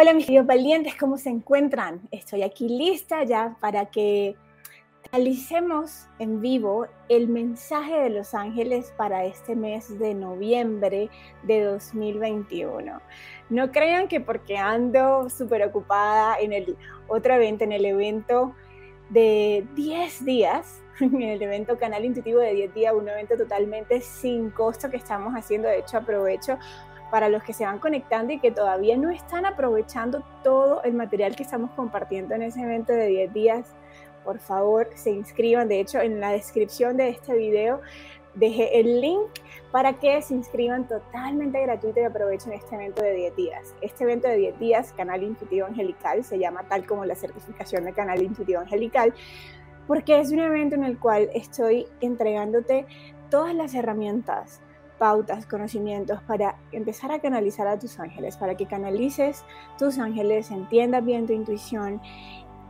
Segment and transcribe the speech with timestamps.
[0.00, 2.00] Hola mis queridos valientes, ¿cómo se encuentran?
[2.10, 4.34] Estoy aquí lista ya para que
[5.12, 11.10] realicemos en vivo el mensaje de los ángeles para este mes de noviembre
[11.42, 12.98] de 2021.
[13.50, 18.54] No crean que porque ando súper ocupada en el otro evento, en el evento
[19.10, 24.48] de 10 días, en el evento Canal Intuitivo de 10 días, un evento totalmente sin
[24.48, 25.68] costo que estamos haciendo.
[25.68, 26.58] De hecho, aprovecho
[27.10, 31.36] para los que se van conectando y que todavía no están aprovechando todo el material
[31.36, 33.66] que estamos compartiendo en ese evento de 10 días,
[34.24, 35.68] por favor se inscriban.
[35.68, 37.80] De hecho, en la descripción de este video
[38.34, 39.28] dejé el link
[39.72, 43.74] para que se inscriban totalmente gratuito y aprovechen este evento de 10 días.
[43.80, 47.92] Este evento de 10 días, Canal Intuitivo Angelical, se llama tal como la certificación de
[47.92, 49.14] Canal Intuitivo Angelical,
[49.86, 52.86] porque es un evento en el cual estoy entregándote
[53.30, 54.60] todas las herramientas
[55.00, 59.46] pautas, conocimientos para empezar a canalizar a tus ángeles, para que canalices
[59.78, 62.02] tus ángeles, entiendas bien tu intuición.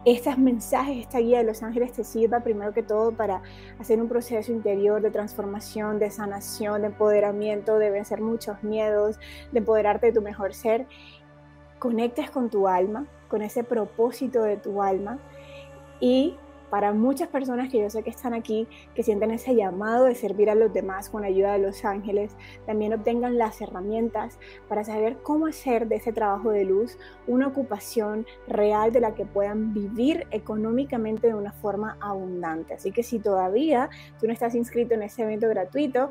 [0.05, 3.43] Estos mensajes, esta guía de los ángeles te sirva primero que todo para
[3.81, 9.19] hacer un proceso interior de transformación, de sanación, de empoderamiento, de vencer muchos miedos,
[9.51, 10.87] de empoderarte de tu mejor ser.
[11.81, 15.19] Conectes con tu alma, con ese propósito de tu alma
[15.99, 16.37] y
[16.71, 20.49] para muchas personas que yo sé que están aquí, que sienten ese llamado de servir
[20.51, 25.47] a los demás con ayuda de los ángeles, también obtengan las herramientas para saber cómo
[25.47, 31.27] hacer de ese trabajo de luz una ocupación real de la que puedan vivir económicamente
[31.27, 32.75] de una forma abundante.
[32.75, 33.91] Así que si todavía
[34.21, 36.11] tú no estás inscrito en ese evento gratuito,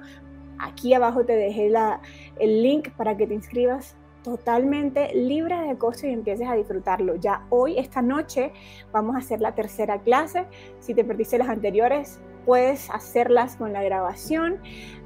[0.59, 2.01] aquí abajo te dejé la,
[2.38, 7.16] el link para que te inscribas totalmente libre de costo y empieces a disfrutarlo.
[7.16, 8.52] Ya hoy, esta noche,
[8.92, 10.45] vamos a hacer la tercera clase.
[10.80, 14.58] Si te perdiste las anteriores, puedes hacerlas con la grabación.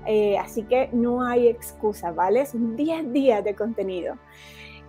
[0.05, 2.45] Eh, así que no hay excusa, ¿vale?
[2.45, 4.17] Son 10 días de contenido.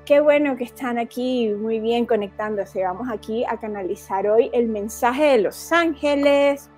[0.04, 2.84] Qué bueno que están aquí muy bien conectándose.
[2.84, 6.70] Vamos aquí a canalizar hoy el mensaje de los ángeles.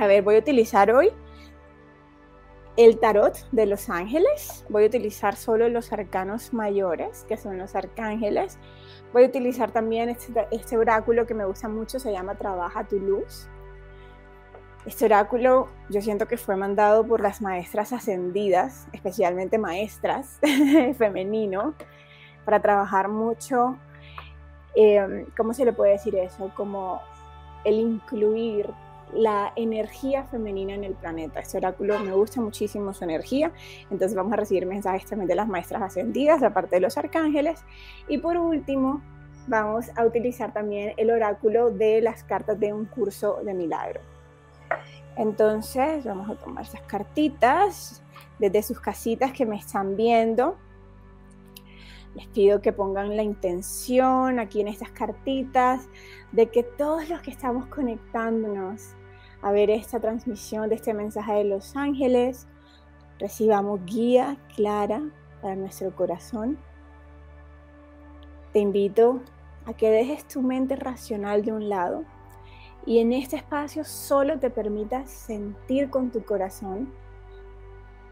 [0.00, 1.10] A ver, voy a utilizar hoy
[2.76, 4.64] el tarot de los ángeles.
[4.68, 8.58] Voy a utilizar solo los arcanos mayores, que son los arcángeles.
[9.12, 12.98] Voy a utilizar también este, este, oráculo que me gusta mucho, se llama Trabaja tu
[12.98, 13.48] luz.
[14.84, 20.38] Este oráculo yo siento que fue mandado por las maestras ascendidas, especialmente maestras
[20.98, 21.74] femenino,
[22.44, 23.76] para trabajar mucho,
[24.76, 26.52] eh, ¿cómo se le puede decir eso?
[26.54, 27.00] Como
[27.64, 28.68] el incluir
[29.14, 31.40] la energía femenina en el planeta.
[31.40, 33.52] Este oráculo me gusta muchísimo su energía,
[33.90, 37.64] entonces vamos a recibir mensajes también de las maestras ascendidas, aparte de los arcángeles.
[38.08, 39.02] Y por último,
[39.46, 44.00] vamos a utilizar también el oráculo de las cartas de un curso de milagro.
[45.16, 48.02] Entonces, vamos a tomar esas cartitas
[48.38, 50.58] desde sus casitas que me están viendo.
[52.16, 55.86] Les pido que pongan la intención aquí en estas cartitas
[56.32, 58.94] de que todos los que estamos conectándonos
[59.42, 62.48] a ver esta transmisión de este mensaje de los ángeles,
[63.18, 65.02] recibamos guía clara
[65.42, 66.56] para nuestro corazón.
[68.54, 69.20] Te invito
[69.66, 72.04] a que dejes tu mente racional de un lado
[72.86, 76.94] y en este espacio solo te permitas sentir con tu corazón,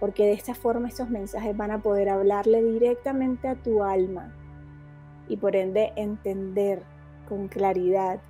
[0.05, 4.35] porque de esta forma estos mensajes van a poder hablarle directamente a tu alma
[5.29, 6.83] y por ende entender
[7.27, 8.21] con claridad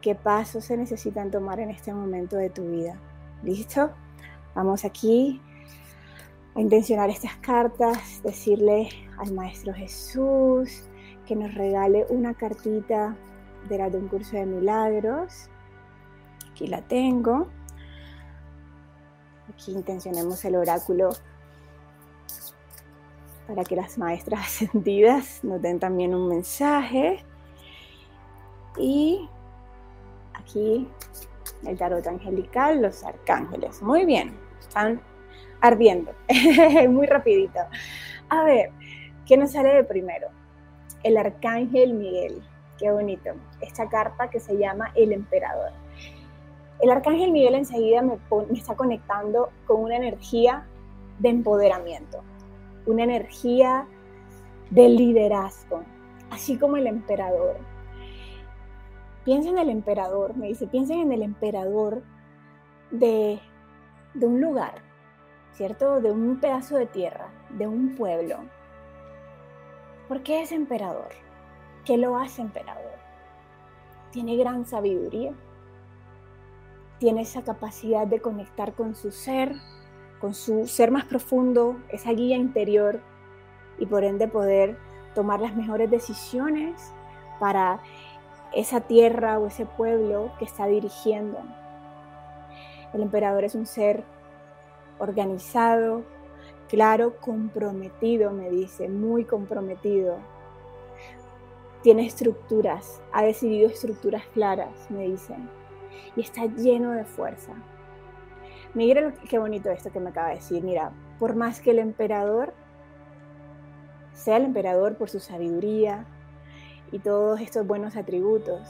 [0.00, 2.98] qué pasos se necesitan tomar en este momento de tu vida.
[3.44, 3.92] ¿Listo?
[4.56, 5.40] Vamos aquí
[6.56, 10.88] a intencionar estas cartas, decirle al Maestro Jesús
[11.24, 13.16] que nos regale una cartita
[13.68, 15.50] de la de un curso de milagros.
[16.50, 17.46] Aquí la tengo.
[19.56, 21.10] Aquí intencionemos el oráculo
[23.48, 27.24] para que las maestras ascendidas nos den también un mensaje.
[28.78, 29.28] Y
[30.34, 30.86] aquí
[31.64, 33.82] el tarot angelical, los arcángeles.
[33.82, 35.00] Muy bien, están
[35.60, 36.12] ardiendo,
[36.88, 37.60] muy rapidito.
[38.28, 38.70] A ver,
[39.24, 40.28] ¿qué nos sale de primero?
[41.02, 42.42] El arcángel Miguel,
[42.78, 43.30] qué bonito.
[43.60, 45.72] Esta carta que se llama el emperador.
[46.80, 48.18] El arcángel Miguel enseguida me,
[48.52, 50.66] está conectando con una energía
[51.18, 52.22] de empoderamiento,
[52.86, 53.86] una energía
[54.70, 55.82] de liderazgo,
[56.30, 57.56] así como el emperador
[59.26, 62.04] piensa en el emperador, me dice, piensen en el emperador
[62.92, 63.40] de,
[64.14, 64.74] de un lugar,
[65.52, 66.00] ¿cierto?
[66.00, 68.38] De un pedazo de tierra, de un pueblo.
[70.06, 71.08] ¿Por qué es emperador?
[71.84, 72.94] ¿Qué lo hace emperador?
[74.12, 75.32] Tiene gran sabiduría,
[76.98, 79.54] tiene esa capacidad de conectar con su ser,
[80.20, 83.00] con su ser más profundo, esa guía interior
[83.78, 84.78] y por ende poder
[85.14, 86.92] tomar las mejores decisiones
[87.38, 87.80] para
[88.54, 91.38] esa tierra o ese pueblo que está dirigiendo.
[92.94, 94.04] El emperador es un ser
[94.98, 96.02] organizado,
[96.68, 100.16] claro, comprometido, me dice, muy comprometido.
[101.82, 105.34] Tiene estructuras, ha decidido estructuras claras, me dice,
[106.14, 107.52] y está lleno de fuerza.
[108.74, 110.62] Mira qué bonito esto que me acaba de decir.
[110.62, 112.52] Mira, por más que el emperador
[114.12, 116.06] sea el emperador por su sabiduría
[116.90, 118.60] y todos estos buenos atributos,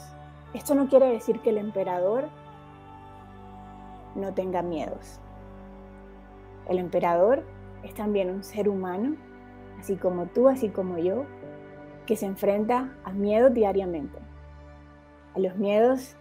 [0.53, 2.29] esto no quiere decir que el emperador
[4.15, 5.19] no tenga miedos.
[6.67, 7.43] El emperador
[7.83, 9.15] es también un ser humano,
[9.79, 11.25] así como tú, así como yo,
[12.05, 14.17] que se enfrenta a miedos diariamente.
[15.35, 16.17] A los miedos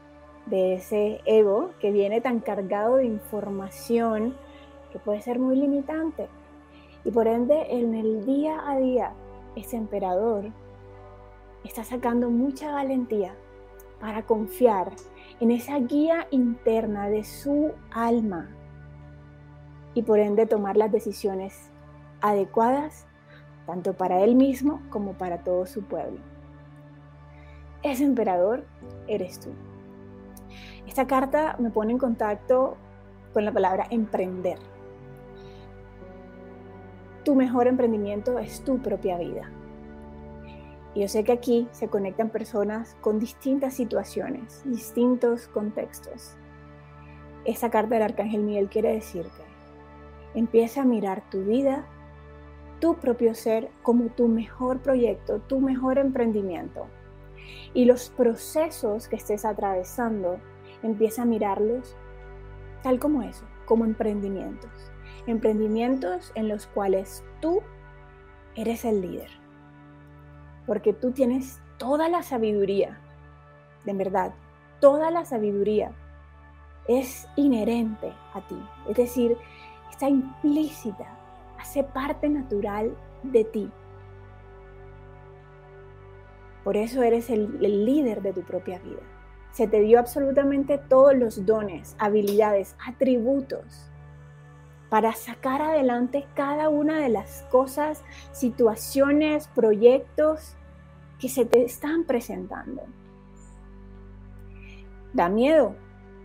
[0.47, 4.37] de ese ego que viene tan cargado de información
[4.93, 6.29] que puede ser muy limitante.
[7.05, 9.13] Y por ende, en el día a día,
[9.55, 10.47] ese emperador
[11.65, 13.35] está sacando mucha valentía
[14.01, 14.93] para confiar
[15.41, 18.51] en esa guía interna de su alma
[19.95, 21.71] y por ende tomar las decisiones
[22.21, 23.07] adecuadas
[23.67, 26.21] tanto para él mismo como para todo su pueblo.
[27.83, 28.65] Ese emperador
[29.09, 29.51] eres tú.
[30.87, 32.77] Esta carta me pone en contacto
[33.33, 34.59] con la palabra emprender.
[37.25, 39.50] Tu mejor emprendimiento es tu propia vida.
[40.94, 46.37] Y yo sé que aquí se conectan personas con distintas situaciones, distintos contextos.
[47.44, 49.43] Esta carta del Arcángel Miguel quiere decirte,
[50.35, 51.85] empieza a mirar tu vida,
[52.81, 56.87] tu propio ser como tu mejor proyecto, tu mejor emprendimiento.
[57.75, 60.38] Y los procesos que estés atravesando,
[60.82, 61.96] empieza a mirarlos
[62.82, 64.70] tal como eso, como emprendimientos.
[65.26, 67.61] Emprendimientos en los cuales tú
[68.55, 69.46] eres el líder
[70.67, 72.99] porque tú tienes toda la sabiduría,
[73.84, 74.34] de verdad,
[74.81, 75.93] toda la sabiduría
[76.88, 78.58] es inherente a ti,
[78.88, 79.37] es decir,
[79.90, 81.06] está implícita,
[81.58, 83.70] hace parte natural de ti.
[86.64, 89.02] Por eso eres el, líder de tu propia vida.
[89.56, 93.91] Se te dio absolutamente todos los dones, habilidades, atributos
[94.91, 100.56] para sacar adelante cada una de las cosas, situaciones, proyectos
[101.19, 102.82] que se te están presentando.
[105.14, 105.75] Da miedo,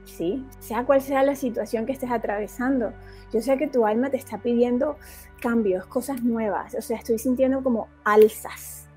[0.04, 0.46] ¿sí?
[0.60, 2.92] Sea cual sea la situación que estés atravesando.
[3.32, 4.98] Yo sé que tu alma te está pidiendo
[5.40, 6.76] cambios, cosas nuevas.
[6.76, 8.90] O sea, estoy sintiendo como alzas,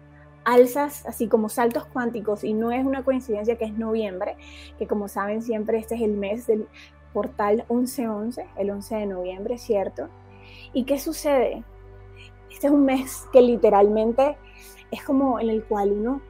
[0.44, 2.44] alzas, así como saltos cuánticos.
[2.44, 4.36] Y no es una coincidencia que es noviembre,
[4.78, 6.68] que como saben siempre este es el mes del
[7.12, 10.08] portal 1111, el 11 de noviembre, ¿cierto?
[10.72, 11.64] ¿Y qué sucede?
[12.50, 14.36] Este es un mes que literalmente
[14.90, 16.20] es como en el cual uno,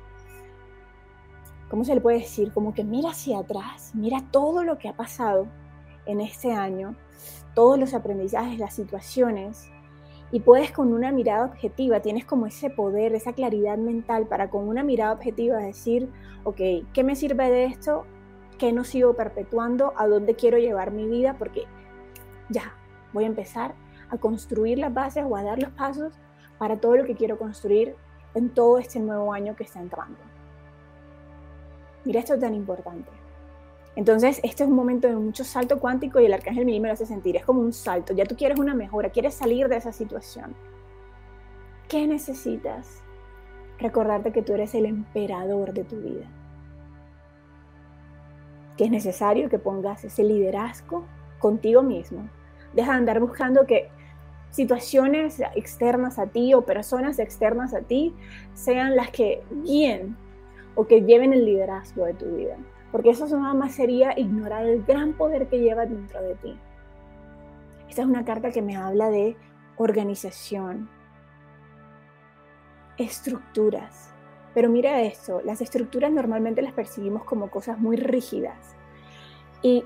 [1.69, 2.52] ¿cómo se le puede decir?
[2.52, 5.46] Como que mira hacia atrás, mira todo lo que ha pasado
[6.06, 6.94] en este año,
[7.55, 9.69] todos los aprendizajes, las situaciones,
[10.34, 14.66] y puedes con una mirada objetiva, tienes como ese poder, esa claridad mental para con
[14.66, 16.10] una mirada objetiva decir,
[16.42, 16.60] ok,
[16.92, 18.04] ¿qué me sirve de esto?
[18.58, 21.66] qué no sigo perpetuando, a dónde quiero llevar mi vida, porque
[22.48, 22.75] ya
[23.12, 23.75] voy a empezar
[24.10, 26.12] a construir las bases o a dar los pasos
[26.58, 27.94] para todo lo que quiero construir
[28.34, 30.19] en todo este nuevo año que está entrando.
[32.05, 33.10] Mira esto es tan importante.
[33.96, 36.94] Entonces, este es un momento de mucho salto cuántico y el arcángel Miguel me lo
[36.94, 37.36] hace sentir.
[37.36, 38.13] Es como un salto.
[38.13, 40.55] Ya tú quieres una mejora, quieres salir de esa situación.
[41.89, 43.03] ¿Qué necesitas?
[43.79, 46.29] Recordarte que tú eres el emperador de tu vida
[48.77, 51.05] que es necesario que pongas ese liderazgo
[51.39, 52.29] contigo mismo.
[52.72, 53.89] Deja de andar buscando que
[54.51, 58.15] situaciones externas a ti o personas externas a ti
[58.55, 60.17] sean las que guíen
[60.74, 62.56] o que lleven el liderazgo de tu vida.
[62.94, 66.56] Porque eso nada más sería ignorar el gran poder que lleva dentro de ti.
[67.89, 69.36] Esta es una carta que me habla de
[69.74, 70.89] organización,
[72.96, 74.15] estructuras,
[74.55, 78.77] pero mira esto, las estructuras normalmente las percibimos como cosas muy rígidas.
[79.60, 79.82] Y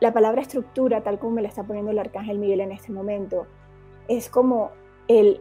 [0.00, 3.46] la palabra estructura, tal como me la está poniendo el arcángel Miguel en este momento,
[4.06, 4.70] es como
[5.08, 5.40] el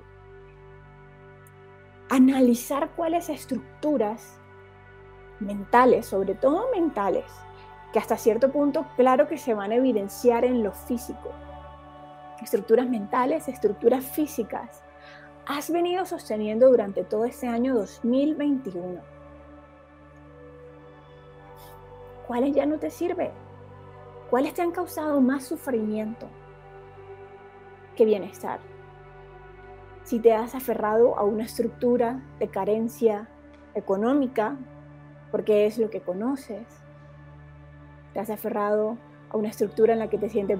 [2.09, 4.39] analizar cuáles estructuras
[5.45, 7.25] mentales, sobre todo mentales,
[7.91, 11.31] que hasta cierto punto claro que se van a evidenciar en lo físico.
[12.41, 14.83] Estructuras mentales, estructuras físicas,
[15.45, 19.01] has venido sosteniendo durante todo este año 2021?
[22.27, 23.31] ¿Cuáles ya no te sirven?
[24.29, 26.27] ¿Cuáles te han causado más sufrimiento
[27.95, 28.59] que bienestar?
[30.03, 33.27] si te has aferrado a una estructura de carencia
[33.73, 34.57] económica,
[35.33, 36.61] porque es lo que conoces,
[38.13, 38.99] te has aferrado
[39.31, 40.59] a una estructura en la que te sientes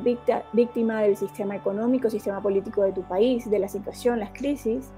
[0.51, 4.89] víctima del sistema económico, sistema político de tu país, de la situación, las crisis,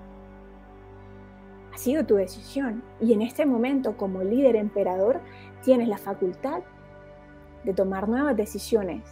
[1.74, 2.84] ha sido tu decisión.
[3.02, 5.20] Y en este momento, como líder emperador,
[5.62, 6.62] tienes la facultad
[7.66, 9.04] de tomar nuevas decisiones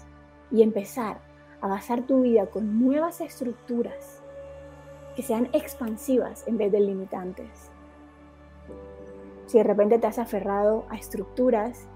[0.49, 1.17] y empezar
[1.59, 4.21] a basar tu vida con nuevas estructuras
[5.17, 7.73] que sean expansivas en vez de limitantes.
[9.45, 11.87] Si de repente te has aferrado a estructuras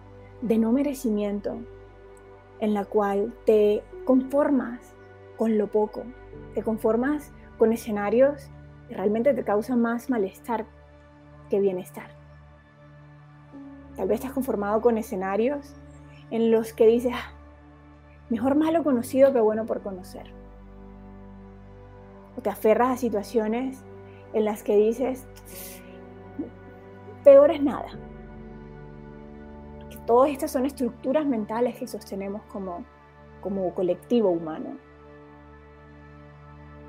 [0.42, 1.58] de no merecimiento,
[2.60, 4.94] en la cual te conformas
[5.38, 6.04] con lo poco,
[6.54, 8.50] te conformas con escenarios
[8.88, 10.66] que realmente te causan más malestar
[11.50, 12.10] que bienestar.
[13.96, 15.76] Tal vez te has conformado con escenarios
[16.30, 17.32] en los que dices, ah,
[18.30, 20.32] mejor malo conocido que bueno por conocer.
[22.38, 23.84] O te aferras a situaciones
[24.34, 25.26] en las que dices,
[27.28, 27.90] peor es nada.
[30.06, 32.86] Todas estas son estructuras mentales que sostenemos como,
[33.42, 34.78] como colectivo humano.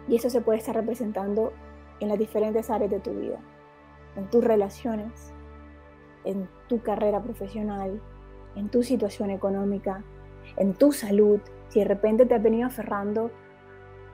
[0.07, 1.53] Y eso se puede estar representando
[1.99, 3.41] en las diferentes áreas de tu vida,
[4.15, 5.33] en tus relaciones,
[6.25, 8.01] en tu carrera profesional,
[8.55, 10.05] en tu situación económica,
[10.57, 13.33] en tu salud, si de repente te has venido aferrando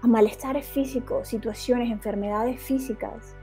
[0.01, 3.37] a malestares físicos, situaciones, enfermedades físicas.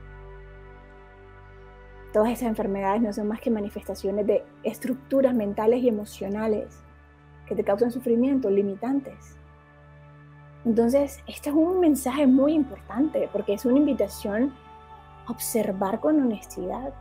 [2.13, 6.83] Todas esas enfermedades no son más que manifestaciones de estructuras mentales y emocionales
[7.45, 9.37] que te causan sufrimiento, limitantes.
[10.65, 14.53] Entonces, este es un mensaje muy importante porque es una invitación
[15.25, 16.93] a observar con honestidad.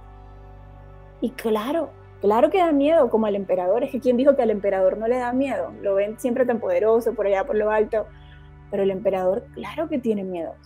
[1.21, 1.91] Y claro,
[2.21, 3.83] claro que da miedo, como al emperador.
[3.83, 5.73] Es que quien dijo que al emperador no le da miedo.
[5.83, 8.07] Lo ven siempre tan poderoso por allá por lo alto.
[8.71, 10.57] Pero el emperador, claro que tiene miedos.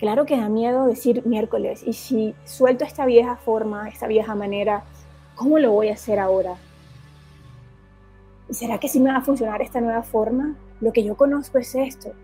[0.00, 1.82] Claro que da miedo decir miércoles.
[1.86, 4.82] Y si suelto esta vieja forma, esta vieja manera,
[5.34, 6.54] ¿cómo lo voy a hacer ahora?
[8.48, 10.56] ¿Y será que sí me va a funcionar esta nueva forma?
[10.80, 12.14] Lo que yo conozco es esto.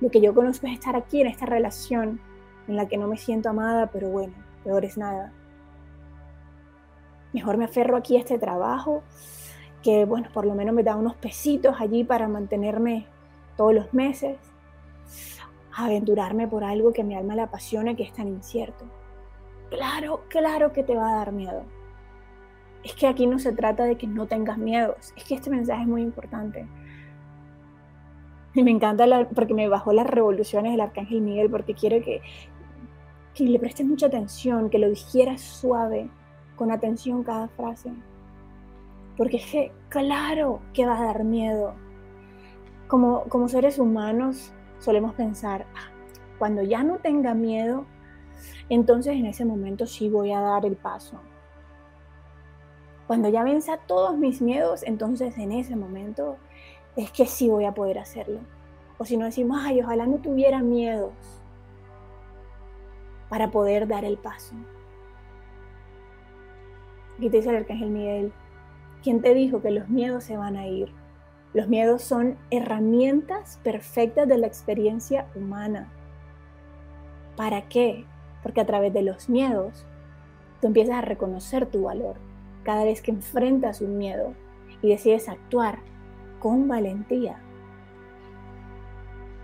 [0.00, 2.18] Lo que yo conozco es estar aquí en esta relación
[2.66, 5.32] en la que no me siento amada, pero bueno, peor es nada.
[7.32, 9.04] Mejor me aferro aquí a este trabajo,
[9.84, 13.06] que bueno, por lo menos me da unos pesitos allí para mantenerme
[13.56, 14.36] todos los meses,
[15.76, 18.86] aventurarme por algo que mi alma le apasiona, que es tan incierto.
[19.68, 21.64] Claro, claro que te va a dar miedo.
[22.82, 25.82] Es que aquí no se trata de que no tengas miedos, es que este mensaje
[25.82, 26.66] es muy importante.
[28.54, 32.22] Y me encanta porque me bajó las revoluciones del Arcángel Miguel, porque quiere que,
[33.34, 36.08] que le prestes mucha atención, que lo dijera suave,
[36.54, 37.92] con atención cada frase.
[39.18, 41.74] Porque es que, claro que va a dar miedo.
[42.88, 45.90] Como, como seres humanos solemos pensar, ah,
[46.38, 47.86] cuando ya no tenga miedo,
[48.68, 51.20] entonces en ese momento sí voy a dar el paso.
[53.06, 56.36] Cuando ya venza todos mis miedos, entonces en ese momento
[56.96, 58.40] es que sí voy a poder hacerlo.
[58.98, 61.12] O si no decimos, ay, ojalá no tuviera miedos
[63.28, 64.54] para poder dar el paso.
[67.16, 68.32] Aquí te dice el arcángel Miguel,
[69.02, 70.92] ¿quién te dijo que los miedos se van a ir?
[71.54, 75.90] Los miedos son herramientas perfectas de la experiencia humana.
[77.36, 78.04] ¿Para qué?
[78.42, 79.86] Porque a través de los miedos
[80.60, 82.16] tú empiezas a reconocer tu valor
[82.62, 84.34] cada vez que enfrentas un miedo
[84.82, 85.78] y decides actuar
[86.40, 87.40] con valentía.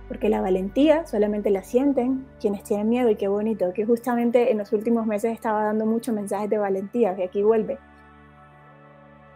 [0.09, 4.59] Porque la valentía solamente la sienten quienes tienen miedo y qué bonito, que justamente en
[4.59, 7.79] los últimos meses estaba dando muchos mensajes de valentía, que aquí vuelve.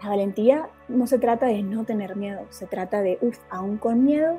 [0.02, 4.04] La valentía no se trata de no tener miedo, se trata de, uff, aún con
[4.04, 4.38] miedo,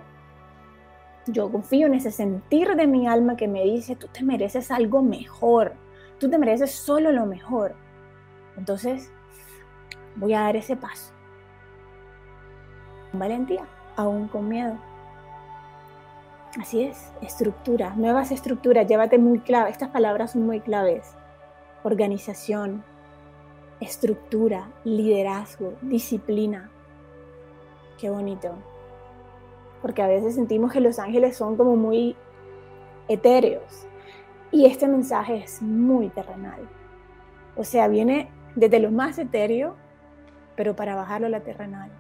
[1.26, 5.02] yo confío en ese sentir de mi alma que me dice, tú te mereces algo
[5.02, 5.74] mejor,
[6.20, 7.76] tú te mereces solo lo mejor.
[8.56, 9.12] Entonces,
[10.16, 11.18] voy a dar ese paso
[13.14, 14.78] valentía, aún con miedo.
[16.60, 21.16] Así es, estructura, nuevas estructuras, llévate muy clave, estas palabras son muy claves.
[21.84, 22.84] Organización,
[23.80, 26.70] estructura, liderazgo, disciplina.
[28.00, 28.54] Qué bonito.
[29.82, 32.16] Porque a veces sentimos que los ángeles son como muy
[33.08, 33.88] etéreos.
[34.52, 36.68] Y este mensaje es muy terrenal.
[37.56, 39.76] O sea, viene desde lo más etéreo,
[40.56, 41.92] pero para bajarlo a la terrenal.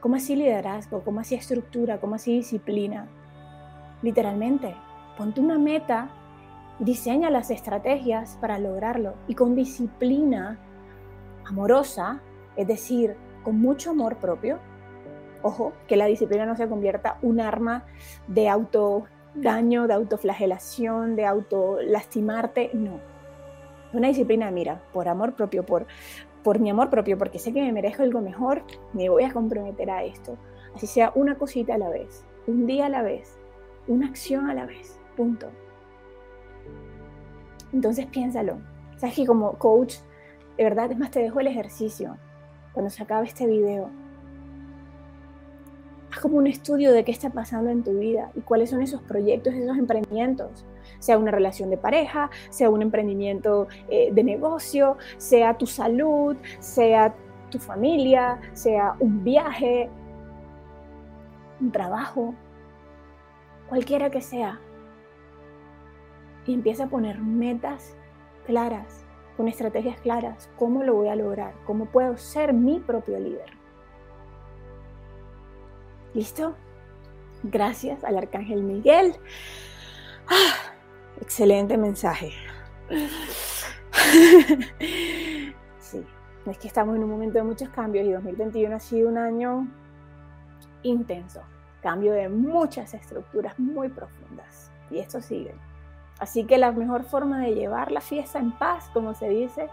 [0.00, 1.02] ¿Cómo así liderazgo?
[1.02, 2.00] ¿Cómo así estructura?
[2.00, 3.08] ¿Cómo así disciplina?
[4.02, 4.74] Literalmente,
[5.16, 6.10] ponte una meta,
[6.80, 10.58] diseña las estrategias para lograrlo y con disciplina
[11.44, 12.20] amorosa,
[12.56, 14.58] es decir, con mucho amor propio.
[15.42, 17.84] Ojo, que la disciplina no se convierta un arma
[18.26, 23.00] de auto daño, de autoflagelación, de autolastimarte, no.
[23.92, 25.86] Una disciplina, mira, por amor propio, por,
[26.42, 29.90] por mi amor propio, porque sé que me merezco algo mejor, me voy a comprometer
[29.90, 30.36] a esto.
[30.74, 33.38] Así sea una cosita a la vez, un día a la vez,
[33.86, 35.50] una acción a la vez, punto.
[37.72, 38.58] Entonces piénsalo.
[38.96, 39.96] Sabes que como coach,
[40.56, 42.16] de verdad, es más, te dejo el ejercicio
[42.72, 43.90] cuando se acabe este video
[46.10, 49.00] haz como un estudio de qué está pasando en tu vida y cuáles son esos
[49.02, 50.64] proyectos, esos emprendimientos,
[50.98, 57.14] sea una relación de pareja, sea un emprendimiento eh, de negocio, sea tu salud, sea
[57.50, 59.88] tu familia, sea un viaje,
[61.60, 62.34] un trabajo,
[63.68, 64.60] cualquiera que sea.
[66.46, 67.96] Y empieza a poner metas
[68.46, 69.04] claras,
[69.36, 73.50] con estrategias claras, cómo lo voy a lograr, cómo puedo ser mi propio líder.
[76.14, 76.56] ¿Listo?
[77.42, 79.14] Gracias al Arcángel Miguel.
[80.28, 80.72] Ah,
[81.20, 82.32] excelente mensaje.
[85.78, 86.04] Sí,
[86.46, 89.68] es que estamos en un momento de muchos cambios y 2021 ha sido un año
[90.82, 91.42] intenso.
[91.82, 94.70] Cambio de muchas estructuras muy profundas.
[94.90, 95.54] Y esto sigue.
[96.20, 99.68] Así que la mejor forma de llevar la fiesta en paz, como se dice,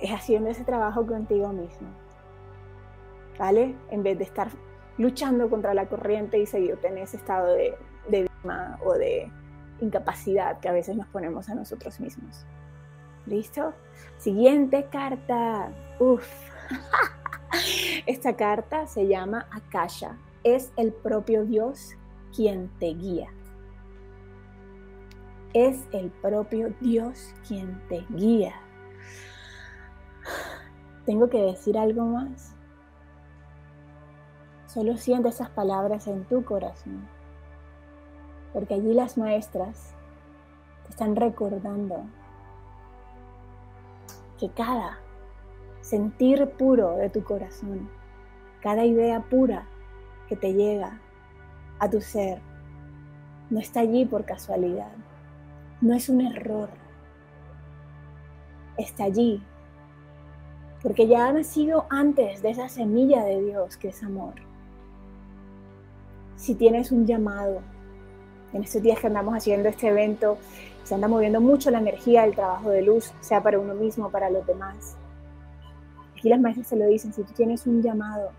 [0.00, 1.88] es haciendo ese trabajo contigo mismo.
[3.38, 3.76] ¿Vale?
[3.90, 4.48] En vez de estar
[4.98, 7.74] luchando contra la corriente y seguirte en ese estado de,
[8.08, 8.28] de
[8.84, 9.30] o de
[9.80, 12.44] incapacidad que a veces nos ponemos a nosotros mismos.
[13.26, 13.72] ¿Listo?
[14.18, 15.70] Siguiente carta.
[16.00, 16.26] Uf.
[18.06, 20.16] Esta carta se llama Akasha.
[20.42, 21.96] Es el propio Dios
[22.34, 23.28] quien te guía.
[25.52, 28.54] Es el propio Dios quien te guía.
[31.06, 32.54] ¿Tengo que decir algo más?
[34.66, 37.08] Solo siente esas palabras en tu corazón,
[38.52, 39.92] porque allí las maestras
[40.84, 42.04] te están recordando
[44.38, 45.00] que cada
[45.80, 47.90] sentir puro de tu corazón,
[48.62, 49.66] cada idea pura
[50.28, 51.00] que te llega
[51.80, 52.40] a tu ser,
[53.50, 54.92] no está allí por casualidad,
[55.80, 56.68] no es un error,
[58.76, 59.42] está allí
[60.82, 64.34] porque ya ha nacido antes de esa semilla de Dios que es amor
[66.40, 67.60] si tienes un llamado.
[68.54, 70.38] En estos días que andamos haciendo este evento,
[70.84, 74.30] se anda moviendo mucho la energía del trabajo de luz, sea para uno mismo para
[74.30, 74.96] los demás.
[76.16, 78.32] Aquí las maestras se lo dicen, si tú tienes un llamado,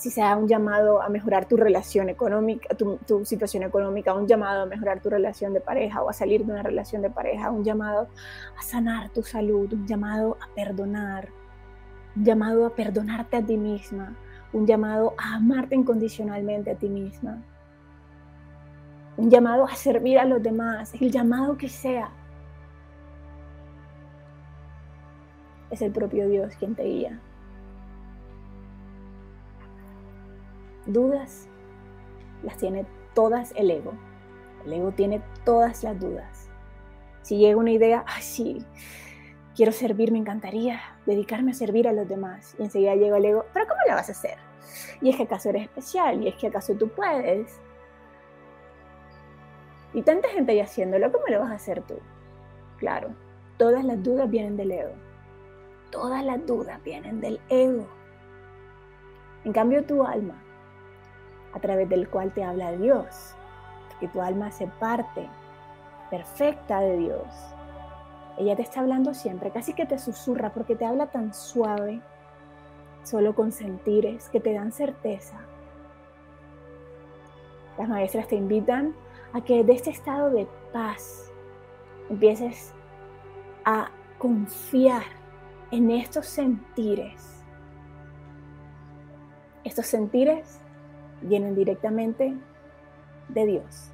[0.00, 4.62] si sea un llamado a mejorar tu relación económica, tu, tu, situación económica, un llamado
[4.62, 7.62] a mejorar tu relación de pareja o a salir de una relación de pareja, un
[7.62, 8.08] llamado
[8.58, 11.28] a sanar tu salud, un llamado a perdonar,
[12.16, 14.16] un llamado a perdonarte a ti misma,
[14.54, 17.42] un llamado a amarte incondicionalmente a ti misma,
[19.18, 22.10] un llamado a servir a los demás, el llamado que sea.
[25.70, 27.20] Es el propio Dios quien te guía.
[30.86, 31.48] Dudas
[32.42, 33.92] las tiene todas el ego.
[34.64, 36.50] El ego tiene todas las dudas.
[37.22, 38.66] Si llega una idea, ay sí,
[39.54, 42.54] quiero servir, me encantaría dedicarme a servir a los demás.
[42.58, 44.38] Y enseguida llega el ego, pero ¿cómo lo vas a hacer?
[45.00, 47.60] Y es que acaso eres especial, y es que acaso tú puedes.
[49.92, 51.98] Y tanta gente ya haciéndolo, ¿cómo lo vas a hacer tú?
[52.78, 53.10] Claro,
[53.56, 54.92] todas las dudas vienen del ego.
[55.90, 57.86] Todas las dudas vienen del ego.
[59.44, 60.40] En cambio, tu alma,
[61.52, 63.34] a través del cual te habla Dios,
[63.98, 65.28] que tu alma hace parte
[66.10, 67.26] perfecta de Dios,
[68.40, 72.00] ella te está hablando siempre, casi que te susurra porque te habla tan suave,
[73.02, 75.38] solo con sentires que te dan certeza.
[77.76, 78.94] Las maestras te invitan
[79.32, 81.30] a que de este estado de paz
[82.08, 82.72] empieces
[83.64, 85.02] a confiar
[85.70, 87.44] en estos sentires.
[89.64, 90.59] Estos sentires
[91.22, 92.34] vienen directamente
[93.28, 93.92] de Dios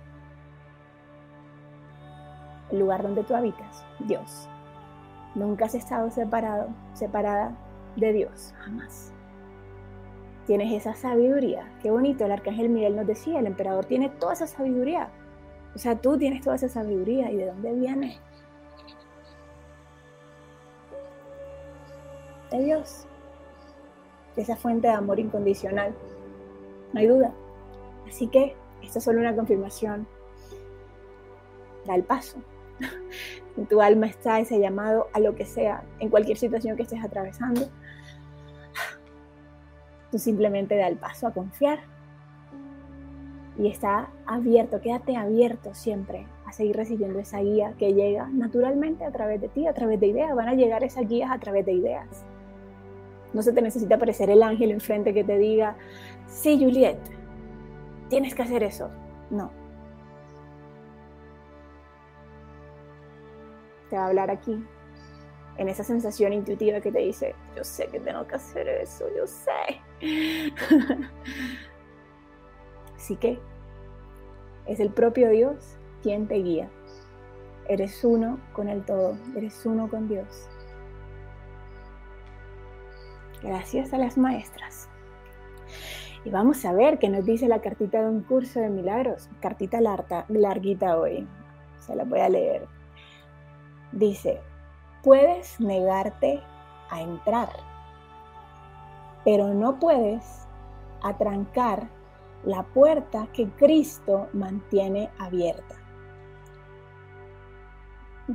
[2.70, 4.48] el lugar donde tú habitas, Dios.
[5.34, 7.56] Nunca has estado separado, separada
[7.96, 9.12] de Dios, jamás.
[10.46, 11.68] Tienes esa sabiduría.
[11.82, 15.10] Qué bonito, el arcángel Miguel nos decía, el emperador tiene toda esa sabiduría.
[15.74, 17.30] O sea, tú tienes toda esa sabiduría.
[17.30, 18.18] ¿Y de dónde viene?
[22.50, 23.06] De Dios.
[24.36, 25.94] De esa fuente de amor incondicional.
[26.96, 27.30] No hay duda.
[28.08, 30.08] Así que esta es solo una confirmación.
[31.84, 32.38] Da el paso.
[33.58, 37.02] En tu alma está ese llamado a lo que sea, en cualquier situación que estés
[37.02, 37.62] atravesando.
[40.10, 41.80] Tú simplemente da el paso a confiar.
[43.58, 49.10] y está abierto, quédate abierto siempre a seguir recibiendo esa guía que llega naturalmente a
[49.10, 50.36] través de ti, a través de ideas.
[50.36, 52.26] Van a llegar esas guías a través de ideas.
[53.36, 55.76] No se te necesita aparecer el ángel enfrente que te diga,
[56.26, 56.96] sí, Juliet,
[58.08, 58.88] tienes que hacer eso.
[59.28, 59.50] No.
[63.90, 64.64] Te va a hablar aquí,
[65.58, 69.26] en esa sensación intuitiva que te dice, yo sé que tengo que hacer eso, yo
[69.26, 69.82] sé.
[72.96, 73.38] Así que
[74.64, 76.70] es el propio Dios quien te guía.
[77.68, 80.48] Eres uno con el todo, eres uno con Dios.
[83.42, 84.88] Gracias a las maestras.
[86.24, 89.28] Y vamos a ver qué nos dice la cartita de un curso de milagros.
[89.40, 91.26] Cartita larguita hoy.
[91.78, 92.66] Se la voy a leer.
[93.92, 94.40] Dice,
[95.02, 96.42] puedes negarte
[96.90, 97.48] a entrar,
[99.24, 100.46] pero no puedes
[101.02, 101.88] atrancar
[102.44, 105.76] la puerta que Cristo mantiene abierta.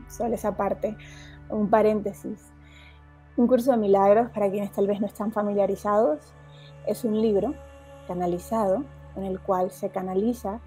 [0.07, 0.95] Solo esa parte,
[1.49, 2.53] un paréntesis.
[3.41, 6.19] Un curso de milagros, para quienes tal vez no están familiarizados,
[6.85, 7.55] es un libro
[8.07, 8.83] canalizado
[9.15, 10.59] en el cual se canaliza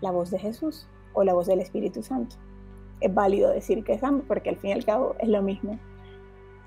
[0.00, 2.34] la voz de Jesús o la voz del Espíritu Santo
[3.02, 5.78] es válido decir que es ambos porque al fin y al cabo es lo mismo.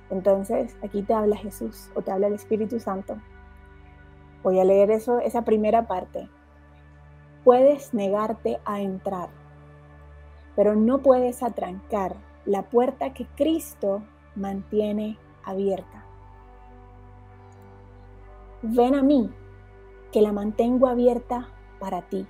[0.09, 3.17] Entonces, aquí te habla Jesús o te habla el Espíritu Santo.
[4.41, 6.29] Voy a leer eso, esa primera parte.
[7.43, 9.29] Puedes negarte a entrar,
[10.55, 14.03] pero no puedes atrancar la puerta que Cristo
[14.35, 16.05] mantiene abierta.
[18.61, 19.29] Ven a mí,
[20.11, 22.25] que la mantengo abierta para ti,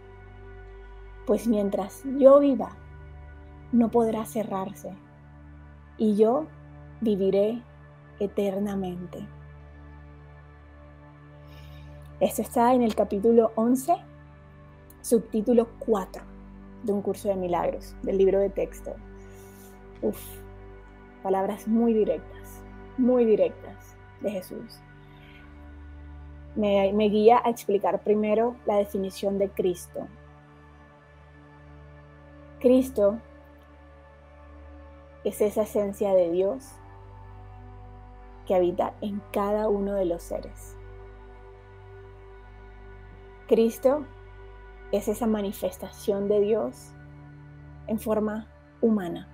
[1.26, 2.76] pues mientras yo viva,
[3.72, 4.96] no podrá cerrarse
[5.98, 6.48] y yo
[7.02, 7.62] viviré
[8.20, 9.28] eternamente.
[12.20, 13.94] Esto está en el capítulo 11,
[15.02, 16.24] subtítulo 4
[16.84, 18.96] de un curso de milagros, del libro de texto.
[20.02, 20.20] Uf,
[21.24, 22.35] palabras muy directas,
[22.98, 24.80] muy directas de Jesús.
[26.56, 30.08] Me, guía a explicar primero la definición de Cristo.
[32.60, 33.20] Cristo
[35.26, 36.72] es esa esencia de Dios
[38.48, 40.78] que habita en cada uno de los seres.
[43.48, 44.06] Cristo
[44.92, 46.94] es esa manifestación de Dios
[47.88, 48.48] en forma
[48.82, 49.28] humana.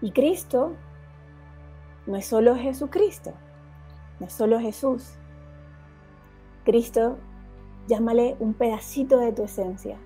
[0.00, 0.76] Y Cristo
[2.08, 3.32] no es solo Jesucristo,
[4.18, 5.16] no es solo Jesús.
[6.64, 7.18] Cristo,
[7.86, 9.96] llámale un pedacito de tu esencia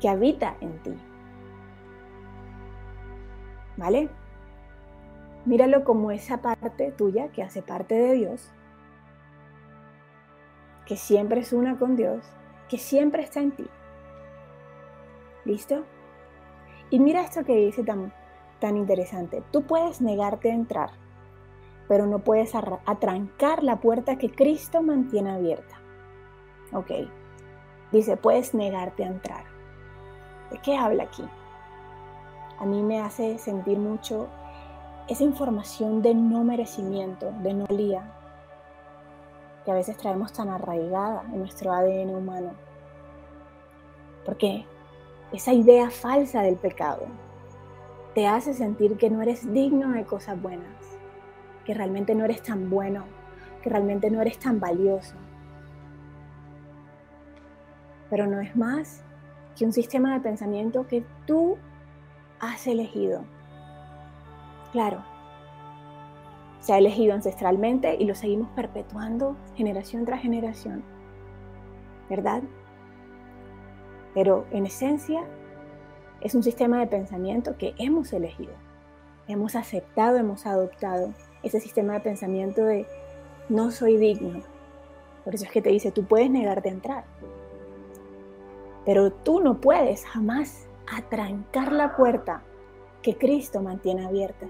[0.00, 0.94] que habita en ti.
[3.76, 4.08] ¿vale?
[5.44, 8.52] Míralo como esa parte tuya que hace parte de Dios,
[10.86, 12.24] que siempre es una con Dios,
[12.68, 13.66] que siempre está en ti.
[15.44, 15.84] ¿Listo?
[16.90, 18.12] Y mira esto que dice tan,
[18.60, 19.42] tan interesante.
[19.50, 20.90] Tú puedes negarte a entrar,
[21.88, 25.80] pero no puedes atrancar la puerta que Cristo mantiene abierta.
[26.72, 26.90] Ok.
[27.92, 29.44] Dice, puedes negarte a entrar.
[30.50, 31.24] ¿De qué habla aquí?
[32.58, 34.28] a mí me hace sentir mucho
[35.08, 38.12] esa información de no merecimiento, de no lía,
[39.64, 42.52] que a veces traemos tan arraigada en nuestro ADN humano.
[44.24, 44.64] Porque
[45.32, 47.06] esa idea falsa del pecado
[48.16, 50.72] te hace sentir que no eres digno de cosas buenas,
[51.66, 53.04] que realmente no eres tan bueno,
[53.62, 55.16] que realmente no eres tan valioso.
[58.08, 59.04] Pero no es más
[59.54, 61.58] que un sistema de pensamiento que tú
[62.40, 63.22] has elegido.
[64.72, 65.04] Claro,
[66.60, 70.82] se ha elegido ancestralmente y lo seguimos perpetuando generación tras generación,
[72.08, 72.42] ¿verdad?
[74.14, 75.22] Pero en esencia
[76.20, 78.52] es un sistema de pensamiento que hemos elegido,
[79.28, 82.86] hemos aceptado, hemos adoptado ese sistema de pensamiento de
[83.48, 84.42] no soy digno.
[85.24, 87.04] Por eso es que te dice, tú puedes negarte a entrar,
[88.84, 90.66] pero tú no puedes jamás
[91.10, 92.42] trancar la puerta
[93.02, 94.46] que Cristo mantiene abierta.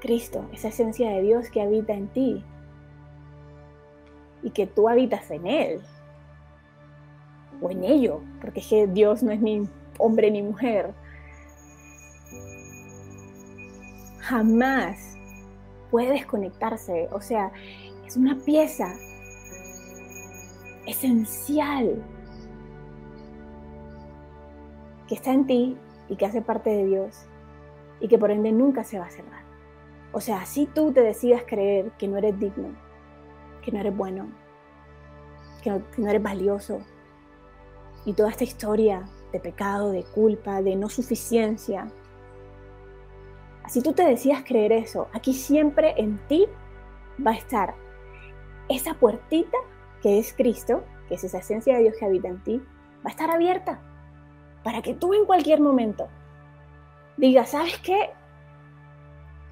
[0.00, 2.44] Cristo, esa esencia de Dios que habita en ti
[4.42, 5.80] y que tú habitas en Él
[7.60, 10.94] o en ello, porque Dios no es ni hombre ni mujer.
[14.20, 15.16] Jamás
[15.90, 17.52] puede desconectarse, o sea,
[18.06, 18.92] es una pieza
[20.86, 22.02] esencial
[25.08, 25.76] que está en ti
[26.08, 27.26] y que hace parte de Dios
[28.00, 29.44] y que por ende nunca se va a cerrar.
[30.12, 32.68] O sea, si tú te decidas creer que no eres digno,
[33.62, 34.28] que no eres bueno,
[35.62, 36.80] que no, que no eres valioso.
[38.06, 41.88] Y toda esta historia de pecado, de culpa, de no suficiencia.
[43.62, 46.46] Así tú te decías creer eso, aquí siempre en ti
[47.24, 47.74] va a estar
[48.68, 49.58] esa puertita
[50.00, 52.62] que es Cristo, que es esa esencia de Dios que habita en ti,
[53.04, 53.80] va a estar abierta
[54.62, 56.08] para que tú en cualquier momento
[57.16, 58.10] digas, ¿sabes qué?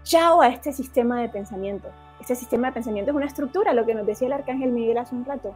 [0.03, 1.89] Chao a este sistema de pensamiento.
[2.21, 5.15] Este sistema de pensamiento es una estructura, lo que nos decía el arcángel Miguel hace
[5.15, 5.55] un rato.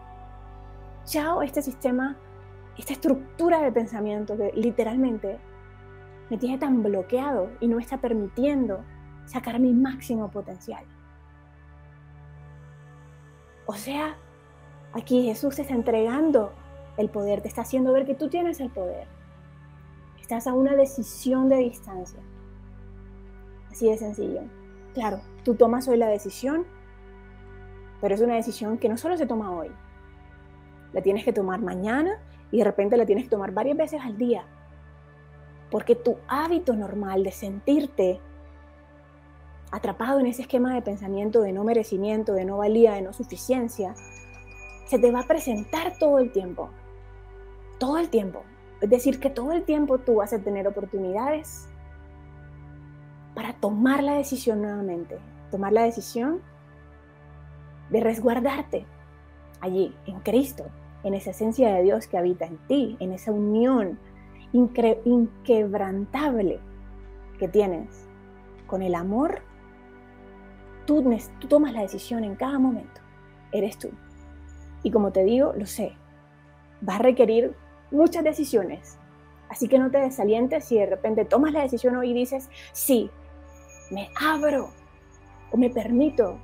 [1.05, 2.17] Chao a este sistema,
[2.79, 5.39] esta estructura de pensamiento que literalmente
[6.31, 8.85] me tiene tan bloqueado y no está permitiendo
[9.27, 10.85] sacar mi máximo potencial.
[13.67, 14.17] O sea,
[14.93, 16.53] aquí Jesús te está entregando
[16.97, 19.07] el poder, te está haciendo ver que tú tienes el poder.
[20.21, 22.21] Estás a una decisión de distancia.
[23.71, 24.43] Así de sencillo.
[24.95, 26.65] Claro, tú tomas hoy la decisión,
[28.01, 29.71] pero es una decisión que no solo se toma hoy.
[30.93, 32.19] La tienes que tomar mañana
[32.51, 34.45] y de repente la tienes que tomar varias veces al día.
[35.71, 38.21] Porque tu hábito normal de sentirte
[39.71, 43.95] atrapado en ese esquema de pensamiento de no merecimiento, de no valía, de no suficiencia,
[44.87, 46.71] se te va a presentar todo el tiempo.
[47.79, 48.43] Todo el tiempo.
[48.81, 51.69] Es decir, que todo el tiempo tú vas a tener oportunidades
[53.35, 55.19] para tomar la decisión nuevamente.
[55.51, 56.41] Tomar la decisión
[57.91, 58.87] de resguardarte
[59.61, 60.67] allí, en Cristo,
[61.05, 63.99] en esa esencia de Dios que habita en ti, en esa unión
[64.53, 66.61] inquebrantable
[67.39, 68.07] que tienes
[68.67, 69.43] con el amor
[70.89, 71.05] Tú,
[71.51, 73.03] tomas la decisión en cada momento.
[73.53, 73.91] Eres tú.
[74.83, 75.93] Y como te digo, lo sé.
[76.89, 77.55] Va a requerir
[77.91, 78.99] muchas decisiones.
[79.51, 83.11] Así que no te desalientes si de repente tomas la decisión hoy y dices, sí,
[83.91, 84.71] me abro
[85.53, 86.39] o me permito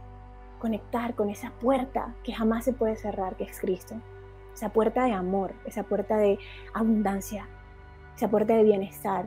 [0.59, 3.95] conectar con esa puerta que jamás se puede cerrar, que es Cristo.
[4.55, 6.39] Esa puerta de amor, esa puerta de
[6.73, 7.47] abundancia,
[8.17, 9.27] esa puerta de bienestar.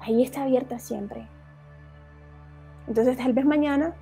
[0.00, 1.28] Ahí está abierta siempre.
[2.88, 3.94] Entonces tal vez mañana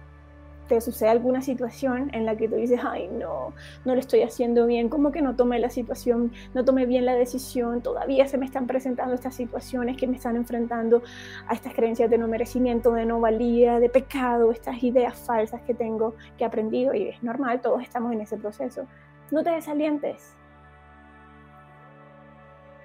[0.68, 3.52] te sucede alguna situación en la que tú dices, ay, no,
[3.84, 7.14] no lo estoy haciendo bien, como que no tomé la situación, no tomé bien la
[7.14, 11.02] decisión, todavía se me están presentando estas situaciones que me están enfrentando
[11.48, 15.74] a estas creencias de no merecimiento, de no valía, de pecado, estas ideas falsas que
[15.74, 18.86] tengo, que he aprendido, y es normal, todos estamos en ese proceso.
[19.30, 20.34] No te desalientes,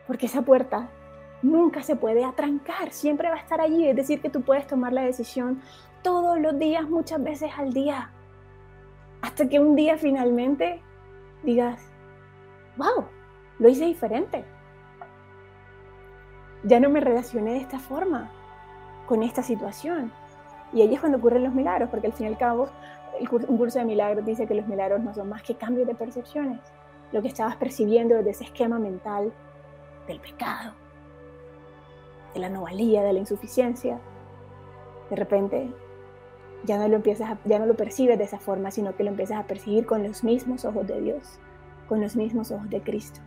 [0.08, 0.90] porque esa puerta
[1.44, 4.94] nunca se puede atrancar, siempre va a estar allí, es decir, que tú puedes tomar
[4.94, 5.62] la decisión
[6.04, 8.12] todos los días, muchas veces al día.
[9.22, 10.82] Hasta que un día finalmente
[11.44, 11.82] digas,
[12.78, 13.06] wow,
[13.58, 14.44] lo hice diferente.
[16.64, 18.30] Ya no me relacioné de esta forma
[19.08, 20.12] con esta situación.
[20.74, 22.70] Y ahí es cuando ocurren los milagros, porque al fin y al cabo,
[23.48, 26.60] un curso de milagros dice que los milagros no son más que cambios de percepciones.
[27.12, 29.32] Lo que estabas percibiendo desde ese esquema mental
[30.08, 30.74] del pecado,
[32.34, 34.00] de la anomalía, de la insuficiencia,
[35.10, 35.72] de repente
[36.64, 39.40] ya no lo empiezas ya no lo percibes de esa forma, sino que lo empiezas
[39.40, 41.40] a percibir con los mismos ojos de Dios,
[41.88, 43.20] con los mismos ojos de Cristo.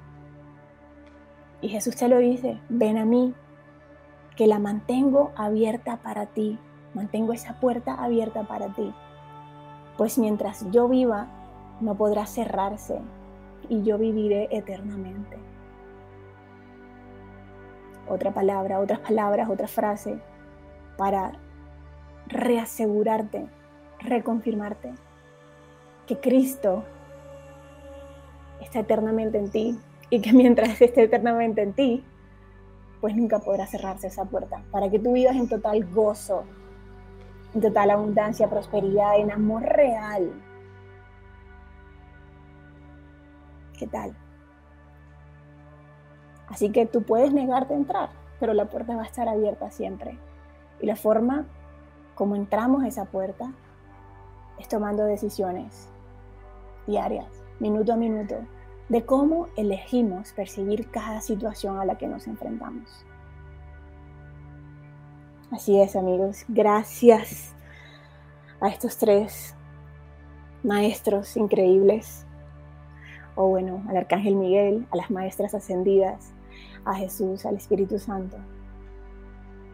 [1.60, 3.34] Y Jesús te lo dice, ven a mí,
[4.36, 6.58] que la mantengo abierta para ti,
[6.94, 8.92] mantengo esa puerta abierta para ti.
[9.96, 11.26] Pues mientras yo viva,
[11.80, 13.00] no podrá cerrarse
[13.68, 15.38] y yo viviré eternamente.
[18.08, 20.18] Otra palabra, otras palabras, otra frase
[20.96, 21.32] para
[22.28, 23.46] reasegurarte,
[24.00, 24.92] reconfirmarte
[26.06, 26.84] que Cristo
[28.60, 29.78] está eternamente en ti
[30.10, 32.04] y que mientras esté eternamente en ti,
[33.00, 36.44] pues nunca podrá cerrarse esa puerta, para que tú vivas en total gozo,
[37.54, 40.32] en total abundancia, prosperidad, en amor real.
[43.78, 44.16] ¿Qué tal?
[46.48, 48.10] Así que tú puedes negarte a entrar,
[48.40, 50.18] pero la puerta va a estar abierta siempre.
[50.80, 51.46] Y la forma
[52.16, 53.52] cómo entramos a esa puerta
[54.58, 55.88] es tomando decisiones
[56.86, 57.26] diarias,
[57.60, 58.36] minuto a minuto,
[58.88, 63.04] de cómo elegimos percibir cada situación a la que nos enfrentamos.
[65.50, 66.44] Así es, amigos.
[66.48, 67.54] Gracias
[68.60, 69.54] a estos tres
[70.62, 72.24] maestros increíbles,
[73.34, 76.32] o bueno, al Arcángel Miguel, a las maestras ascendidas,
[76.86, 78.38] a Jesús, al Espíritu Santo,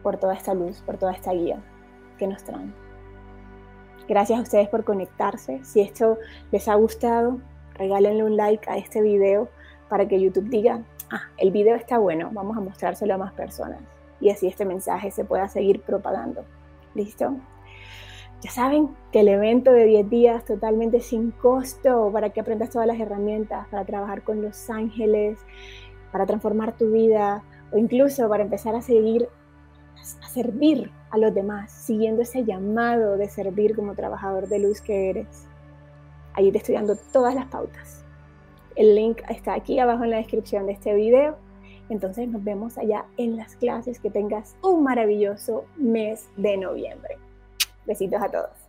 [0.01, 1.63] por toda esta luz, por toda esta guía
[2.17, 2.73] que nos traen.
[4.07, 5.63] Gracias a ustedes por conectarse.
[5.63, 6.17] Si esto
[6.51, 7.39] les ha gustado,
[7.75, 9.49] regálenle un like a este video
[9.89, 13.79] para que YouTube diga, ah, el video está bueno, vamos a mostrárselo a más personas.
[14.19, 16.43] Y así este mensaje se pueda seguir propagando.
[16.95, 17.35] ¿Listo?
[18.41, 22.87] Ya saben que el evento de 10 días totalmente sin costo para que aprendas todas
[22.87, 25.39] las herramientas para trabajar con los ángeles,
[26.11, 29.29] para transformar tu vida o incluso para empezar a seguir,
[30.21, 35.11] a servir a los demás, siguiendo ese llamado de servir como trabajador de luz que
[35.11, 35.45] eres.
[36.33, 38.03] Allí te estoy dando todas las pautas.
[38.75, 41.37] El link está aquí abajo en la descripción de este video.
[41.89, 43.99] Entonces nos vemos allá en las clases.
[43.99, 47.19] Que tengas un maravilloso mes de noviembre.
[47.85, 48.62] Besitos a todos.